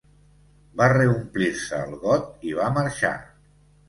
[0.79, 3.13] Va reomplir-se el got i va marxar.